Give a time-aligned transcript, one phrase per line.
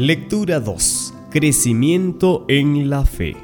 [0.00, 1.12] Lectura 2.
[1.28, 3.36] Crecimiento en la fe.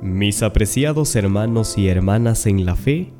[0.00, 3.12] Mis apreciados hermanos y hermanas en la fe,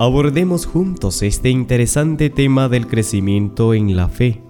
[0.00, 4.42] abordemos juntos este interesante tema del crecimiento en la fe,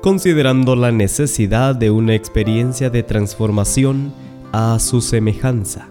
[0.00, 4.12] considerando la necesidad de una experiencia de transformación
[4.52, 5.88] a su semejanza.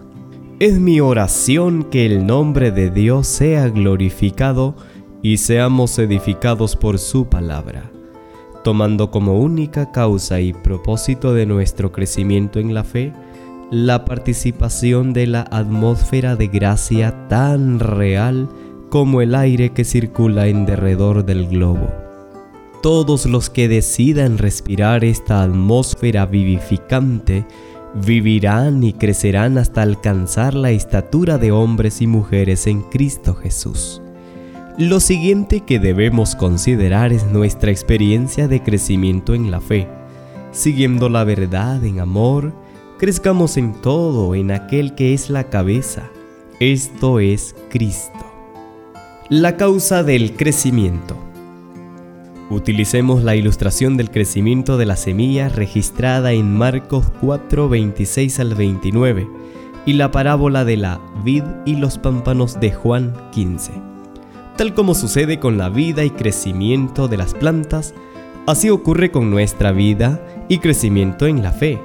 [0.60, 4.76] Es mi oración que el nombre de Dios sea glorificado
[5.20, 7.92] y seamos edificados por su palabra,
[8.62, 13.12] tomando como única causa y propósito de nuestro crecimiento en la fe
[13.70, 18.48] la participación de la atmósfera de gracia tan real
[18.88, 21.88] como el aire que circula en derredor del globo.
[22.82, 27.46] Todos los que decidan respirar esta atmósfera vivificante
[27.94, 34.02] vivirán y crecerán hasta alcanzar la estatura de hombres y mujeres en Cristo Jesús.
[34.80, 39.86] Lo siguiente que debemos considerar es nuestra experiencia de crecimiento en la fe.
[40.52, 42.54] Siguiendo la verdad en amor,
[42.98, 46.08] crezcamos en todo en aquel que es la cabeza,
[46.60, 48.24] esto es Cristo.
[49.28, 51.14] La causa del crecimiento.
[52.48, 59.28] Utilicemos la ilustración del crecimiento de la semilla registrada en Marcos 4, 26 al 29
[59.84, 63.89] y la parábola de la vid y los pámpanos de Juan 15.
[64.56, 67.94] Tal como sucede con la vida y crecimiento de las plantas,
[68.46, 71.80] así ocurre con nuestra vida y crecimiento en la fe.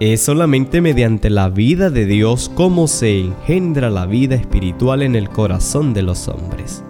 [0.00, 5.28] Es solamente mediante la vida de Dios como se engendra la vida espiritual en el
[5.28, 6.82] corazón de los hombres.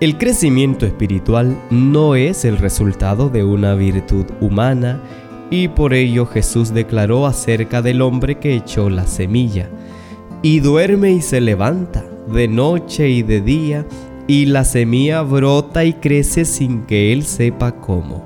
[0.00, 5.00] El crecimiento espiritual no es el resultado de una virtud humana
[5.50, 9.70] y por ello Jesús declaró acerca del hombre que echó la semilla,
[10.42, 13.86] y duerme y se levanta de noche y de día,
[14.28, 18.24] y la semilla brota y crece sin que él sepa cómo.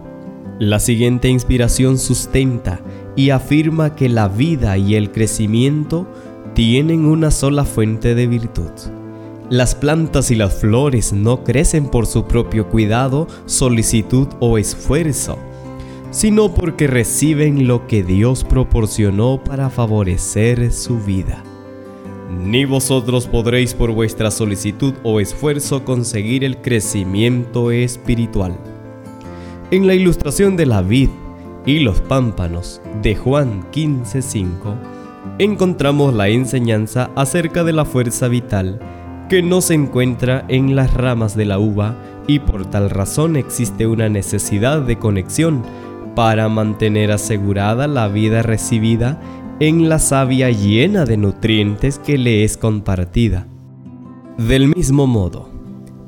[0.59, 2.81] La siguiente inspiración sustenta
[3.17, 6.07] y afirma que la vida y el crecimiento
[6.55, 8.71] tienen una sola fuente de virtud.
[9.51, 15.39] Las plantas y las flores no crecen por su propio cuidado, solicitud o esfuerzo,
[16.11, 21.43] sino porque reciben lo que Dios proporcionó para favorecer su vida
[22.31, 28.57] ni vosotros podréis por vuestra solicitud o esfuerzo conseguir el crecimiento espiritual.
[29.71, 31.11] En la ilustración de la vid
[31.67, 34.75] y los pámpanos de Juan 15:5
[35.39, 38.81] encontramos la enseñanza acerca de la fuerza vital
[39.29, 41.97] que no se encuentra en las ramas de la uva
[42.27, 45.63] y por tal razón existe una necesidad de conexión
[46.15, 49.21] para mantener asegurada la vida recibida
[49.61, 53.47] en la savia llena de nutrientes que le es compartida.
[54.39, 55.51] Del mismo modo,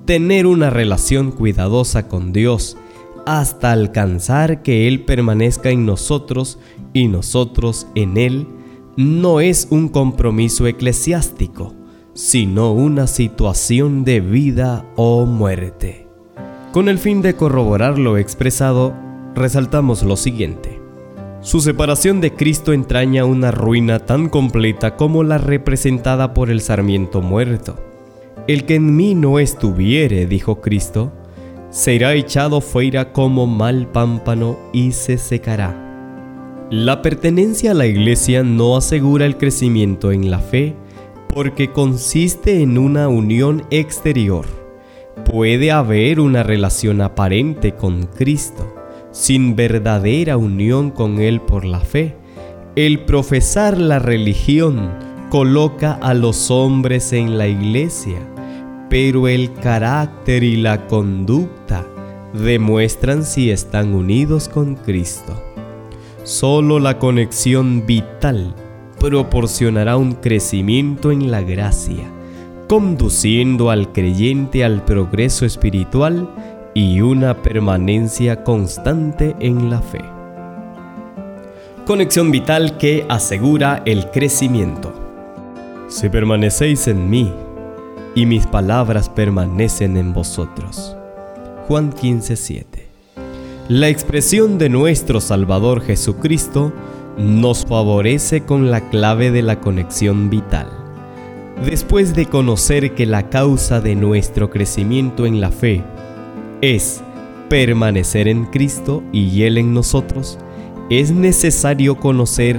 [0.06, 2.78] tener una relación cuidadosa con Dios
[3.26, 6.58] hasta alcanzar que Él permanezca en nosotros
[6.94, 8.48] y nosotros en Él,
[8.96, 11.74] no es un compromiso eclesiástico,
[12.14, 16.08] sino una situación de vida o muerte.
[16.72, 18.94] Con el fin de corroborar lo expresado,
[19.34, 20.71] resaltamos lo siguiente.
[21.42, 27.20] Su separación de Cristo entraña una ruina tan completa como la representada por el sarmiento
[27.20, 27.76] muerto.
[28.46, 31.12] El que en mí no estuviere, dijo Cristo,
[31.68, 35.76] será echado fuera como mal pámpano y se secará.
[36.70, 40.76] La pertenencia a la iglesia no asegura el crecimiento en la fe
[41.28, 44.46] porque consiste en una unión exterior.
[45.24, 48.71] Puede haber una relación aparente con Cristo
[49.12, 52.16] sin verdadera unión con Él por la fe.
[52.74, 54.90] El profesar la religión
[55.30, 58.18] coloca a los hombres en la iglesia,
[58.90, 61.86] pero el carácter y la conducta
[62.32, 65.34] demuestran si están unidos con Cristo.
[66.24, 68.54] Solo la conexión vital
[68.98, 72.04] proporcionará un crecimiento en la gracia,
[72.68, 76.30] conduciendo al creyente al progreso espiritual
[76.74, 80.00] y una permanencia constante en la fe.
[81.86, 84.92] Conexión vital que asegura el crecimiento.
[85.88, 87.32] Si permanecéis en mí
[88.14, 90.96] y mis palabras permanecen en vosotros.
[91.66, 92.88] Juan 15:7.
[93.68, 96.72] La expresión de nuestro Salvador Jesucristo
[97.18, 100.68] nos favorece con la clave de la conexión vital.
[101.64, 105.84] Después de conocer que la causa de nuestro crecimiento en la fe
[106.62, 107.02] es
[107.50, 110.38] permanecer en Cristo y Él en nosotros,
[110.88, 112.58] es necesario conocer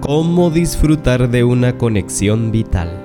[0.00, 3.00] cómo disfrutar de una conexión vital.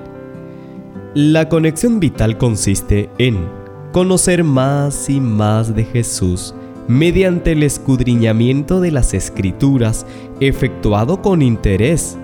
[1.14, 3.48] La conexión vital consiste en
[3.92, 6.54] conocer más y más de Jesús
[6.88, 10.06] mediante el escudriñamiento de las escrituras
[10.40, 12.16] efectuado con interés.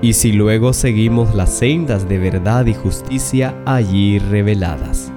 [0.00, 5.11] Y si luego seguimos las sendas de verdad y justicia allí reveladas.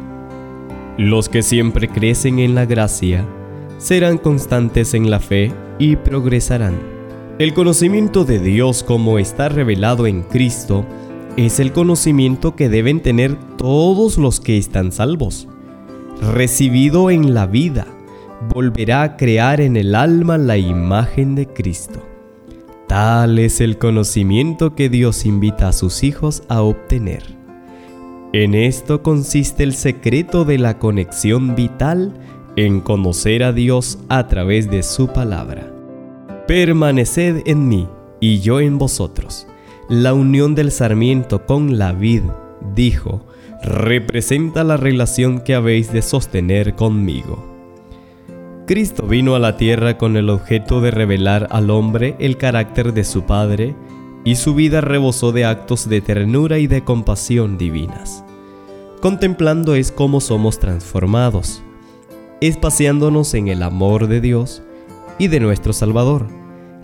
[0.98, 3.26] Los que siempre crecen en la gracia
[3.78, 6.76] serán constantes en la fe y progresarán.
[7.38, 10.86] El conocimiento de Dios como está revelado en Cristo
[11.36, 15.50] es el conocimiento que deben tener todos los que están salvos.
[16.34, 17.88] Recibido en la vida,
[18.54, 22.02] volverá a crear en el alma la imagen de Cristo.
[22.88, 27.45] Tal es el conocimiento que Dios invita a sus hijos a obtener.
[28.38, 32.12] En esto consiste el secreto de la conexión vital
[32.58, 35.72] en conocer a Dios a través de su palabra.
[36.46, 37.88] Permaneced en mí
[38.20, 39.48] y yo en vosotros.
[39.88, 42.24] La unión del sarmiento con la vid,
[42.76, 43.26] dijo,
[43.64, 47.42] representa la relación que habéis de sostener conmigo.
[48.68, 53.06] Cristo vino a la tierra con el objeto de revelar al hombre el carácter de
[53.06, 53.78] su Padre,
[54.26, 58.25] y su vida rebosó de actos de ternura y de compasión divinas.
[59.06, 61.62] Contemplando es cómo somos transformados,
[62.42, 64.64] espaciándonos en el amor de Dios
[65.20, 66.26] y de nuestro Salvador,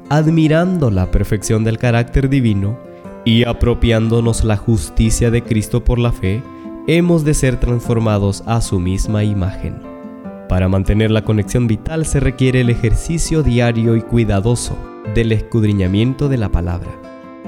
[0.07, 2.77] admirando la perfección del carácter divino
[3.25, 6.43] y apropiándonos la justicia de Cristo por la fe,
[6.85, 9.81] hemos de ser transformados a su misma imagen.
[10.47, 14.77] Para mantener la conexión vital se requiere el ejercicio diario y cuidadoso
[15.15, 16.91] del escudriñamiento de la palabra,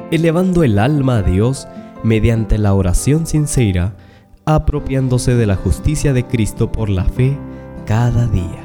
[0.10, 1.68] elevando el alma a Dios
[2.04, 3.94] mediante la oración sincera,
[4.46, 7.38] apropiándose de la justicia de Cristo por la fe
[7.86, 8.64] cada día.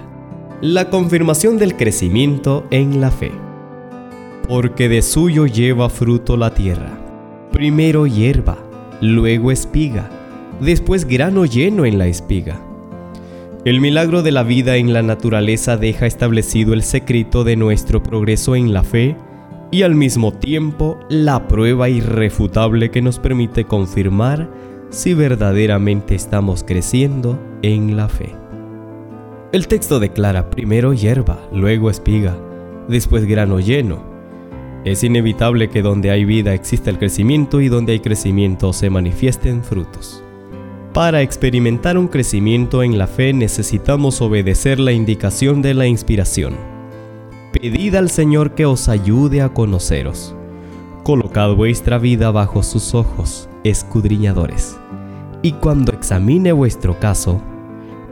[0.60, 3.32] La confirmación del crecimiento en la fe.
[4.48, 6.98] Porque de suyo lleva fruto la tierra,
[7.52, 8.58] primero hierba,
[9.00, 10.08] luego espiga,
[10.60, 12.60] después grano lleno en la espiga
[13.68, 18.54] el milagro de la vida en la naturaleza deja establecido el secreto de nuestro progreso
[18.54, 19.16] en la fe
[19.70, 24.48] y al mismo tiempo la prueba irrefutable que nos permite confirmar
[24.90, 28.34] si verdaderamente estamos creciendo en la fe.
[29.52, 32.36] El texto declara primero hierba, luego espiga,
[32.88, 34.02] después grano lleno.
[34.84, 39.62] Es inevitable que donde hay vida exista el crecimiento y donde hay crecimiento se manifiesten
[39.62, 40.22] frutos.
[40.92, 46.54] Para experimentar un crecimiento en la fe necesitamos obedecer la indicación de la inspiración.
[47.52, 50.34] Pedid al Señor que os ayude a conoceros.
[51.08, 54.78] Colocad vuestra vida bajo sus ojos, escudriñadores.
[55.40, 57.40] Y cuando examine vuestro caso,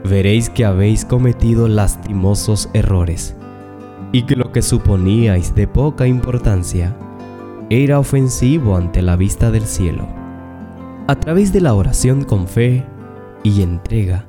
[0.03, 3.35] veréis que habéis cometido lastimosos errores,
[4.11, 6.97] y que lo que suponíais de poca importancia
[7.69, 10.07] era ofensivo ante la vista del cielo.
[11.07, 12.83] A través de la oración con fe
[13.43, 14.27] y entrega,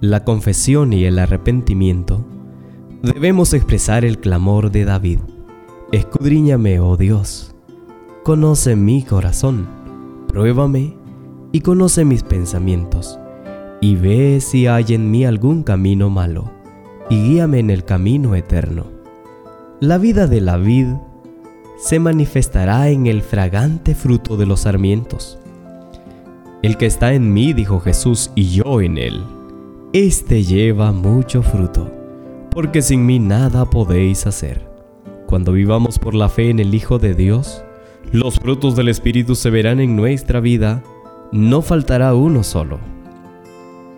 [0.00, 2.24] la confesión y el arrepentimiento,
[3.02, 5.18] debemos expresar el clamor de David.
[5.90, 7.55] Escudriñame, oh Dios,
[8.26, 9.68] conoce mi corazón,
[10.26, 10.96] pruébame
[11.52, 13.20] y conoce mis pensamientos,
[13.80, 16.50] y ve si hay en mí algún camino malo,
[17.08, 18.86] y guíame en el camino eterno.
[19.78, 20.88] La vida de la vid
[21.78, 25.38] se manifestará en el fragante fruto de los sarmientos
[26.62, 29.22] el que está en mí, dijo Jesús, y yo en él,
[29.92, 31.88] este lleva mucho fruto,
[32.50, 34.68] porque sin mí nada podéis hacer.
[35.28, 37.62] Cuando vivamos por la fe en el Hijo de Dios,
[38.12, 40.82] los frutos del Espíritu se verán en nuestra vida,
[41.32, 42.78] no faltará uno solo.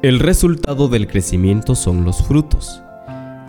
[0.02, 2.82] El resultado del crecimiento son los frutos.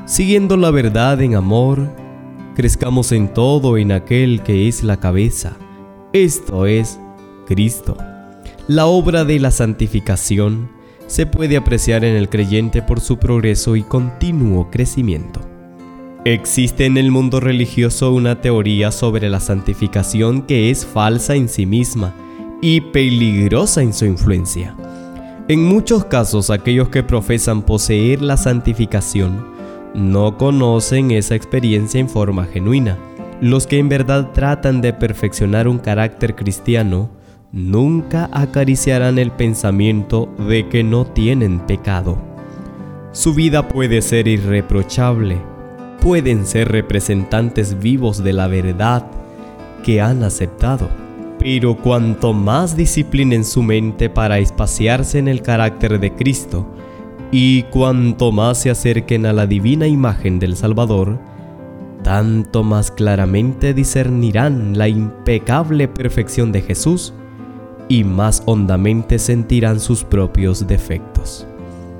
[0.05, 1.89] Siguiendo la verdad en amor,
[2.55, 5.57] crezcamos en todo en aquel que es la cabeza,
[6.11, 6.99] esto es
[7.45, 7.95] Cristo.
[8.67, 10.69] La obra de la santificación
[11.07, 15.48] se puede apreciar en el creyente por su progreso y continuo crecimiento.
[16.25, 21.65] Existe en el mundo religioso una teoría sobre la santificación que es falsa en sí
[21.65, 22.13] misma
[22.61, 24.75] y peligrosa en su influencia.
[25.47, 29.47] En muchos casos aquellos que profesan poseer la santificación
[29.95, 32.97] no conocen esa experiencia en forma genuina.
[33.39, 37.09] Los que en verdad tratan de perfeccionar un carácter cristiano
[37.53, 42.17] nunca acariciarán el pensamiento de que no tienen pecado.
[43.13, 45.37] Su vida puede ser irreprochable,
[46.01, 49.05] pueden ser representantes vivos de la verdad
[49.83, 50.89] que han aceptado,
[51.37, 56.67] pero cuanto más disciplinen su mente para espaciarse en el carácter de Cristo,
[57.31, 61.19] y cuanto más se acerquen a la divina imagen del Salvador,
[62.03, 67.13] tanto más claramente discernirán la impecable perfección de Jesús
[67.87, 71.48] y más hondamente sentirán sus propios defectos.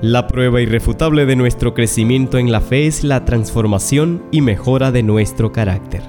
[0.02, 5.02] La prueba irrefutable de nuestro crecimiento en la fe es la transformación y mejora de
[5.02, 6.00] nuestro carácter.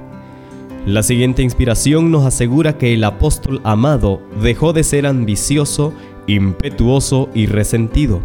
[0.85, 5.93] La siguiente inspiración nos asegura que el apóstol amado dejó de ser ambicioso,
[6.25, 8.21] impetuoso y resentido.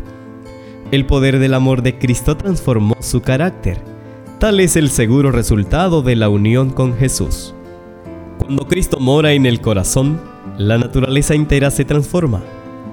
[0.92, 3.78] El poder del amor de Cristo transformó su carácter.
[4.38, 7.56] Tal es el seguro resultado de la unión con Jesús.
[8.38, 10.20] Cuando Cristo mora en el corazón,
[10.58, 12.40] la naturaleza entera se transforma.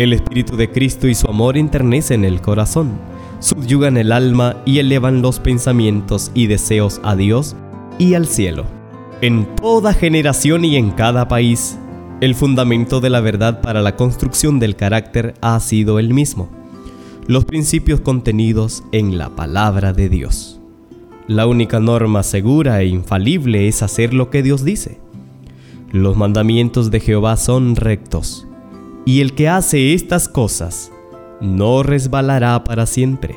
[0.03, 2.91] El Espíritu de Cristo y su amor enternecen el corazón,
[3.39, 7.55] subyugan el alma y elevan los pensamientos y deseos a Dios
[8.00, 8.65] y al cielo.
[9.22, 11.79] En toda generación y en cada país,
[12.19, 16.50] el fundamento de la verdad para la construcción del carácter ha sido el mismo,
[17.25, 20.60] los principios contenidos en la palabra de Dios.
[21.27, 25.00] La única norma segura e infalible es hacer lo que Dios dice.
[25.93, 28.48] Los mandamientos de Jehová son rectos
[29.05, 30.91] y el que hace estas cosas
[31.41, 33.36] no resbalará para siempre.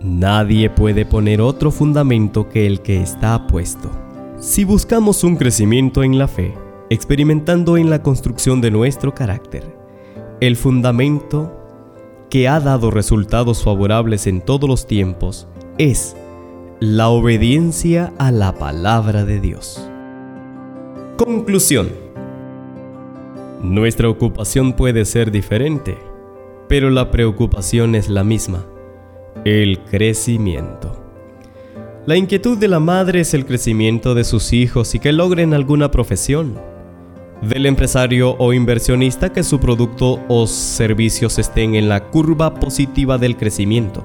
[0.00, 3.90] Nadie puede poner otro fundamento que el que está puesto.
[4.38, 6.54] Si buscamos un crecimiento en la fe,
[6.90, 9.76] experimentando en la construcción de nuestro carácter,
[10.40, 11.52] el fundamento
[12.30, 16.16] que ha dado resultados favorables en todos los tiempos es
[16.78, 19.90] la obediencia a la palabra de Dios.
[21.16, 22.05] Conclusión
[23.62, 25.96] nuestra ocupación puede ser diferente,
[26.68, 28.66] pero la preocupación es la misma,
[29.44, 31.02] el crecimiento.
[32.06, 35.90] La inquietud de la madre es el crecimiento de sus hijos y que logren alguna
[35.90, 36.54] profesión.
[37.42, 43.36] Del empresario o inversionista que su producto o servicios estén en la curva positiva del
[43.36, 44.04] crecimiento.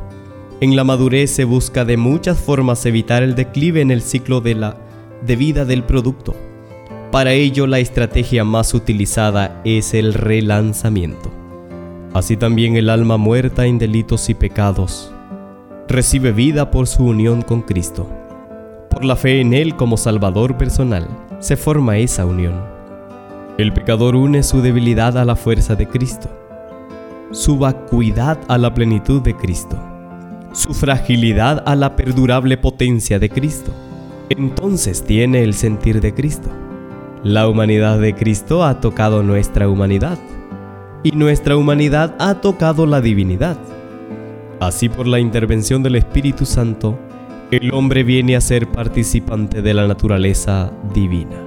[0.60, 4.56] En la madurez se busca de muchas formas evitar el declive en el ciclo de
[4.56, 4.78] la
[5.26, 6.36] de vida del producto.
[7.12, 11.30] Para ello la estrategia más utilizada es el relanzamiento.
[12.14, 15.14] Así también el alma muerta en delitos y pecados
[15.90, 18.08] recibe vida por su unión con Cristo.
[18.90, 21.06] Por la fe en Él como Salvador personal
[21.40, 22.54] se forma esa unión.
[23.58, 26.30] El pecador une su debilidad a la fuerza de Cristo,
[27.32, 29.78] su vacuidad a la plenitud de Cristo,
[30.54, 33.74] su fragilidad a la perdurable potencia de Cristo.
[34.30, 36.50] Entonces tiene el sentir de Cristo.
[37.24, 40.18] La humanidad de Cristo ha tocado nuestra humanidad
[41.04, 43.58] y nuestra humanidad ha tocado la divinidad.
[44.60, 46.98] Así por la intervención del Espíritu Santo,
[47.52, 51.38] el hombre viene a ser participante de la naturaleza divina.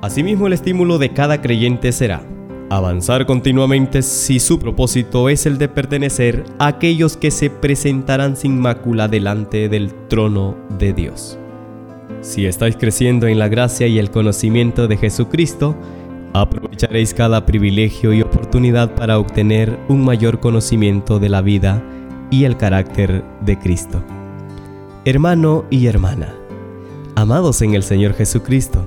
[0.00, 2.22] Asimismo, el estímulo de cada creyente será
[2.70, 8.58] avanzar continuamente si su propósito es el de pertenecer a aquellos que se presentarán sin
[8.58, 11.39] mácula delante del trono de Dios.
[12.22, 15.74] Si estáis creciendo en la gracia y el conocimiento de Jesucristo,
[16.34, 21.82] aprovecharéis cada privilegio y oportunidad para obtener un mayor conocimiento de la vida
[22.30, 24.04] y el carácter de Cristo.
[25.06, 26.34] Hermano y hermana,
[27.14, 28.86] amados en el Señor Jesucristo,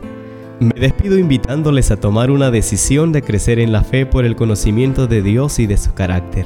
[0.60, 5.08] me despido invitándoles a tomar una decisión de crecer en la fe por el conocimiento
[5.08, 6.46] de Dios y de su carácter,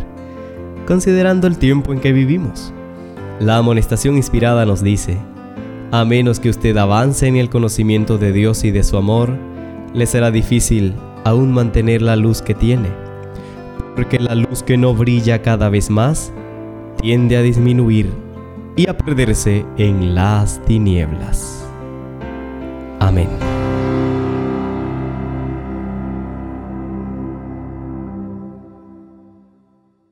[0.88, 2.74] considerando el tiempo en que vivimos.
[3.42, 5.18] La amonestación inspirada nos dice,
[5.92, 9.38] a menos que usted avance en el conocimiento de Dios y de su amor,
[9.94, 12.90] le será difícil aún mantener la luz que tiene,
[13.96, 16.32] porque la luz que no brilla cada vez más
[17.02, 18.12] tiende a disminuir
[18.76, 21.66] y a perderse en las tinieblas.
[23.00, 23.30] Amén.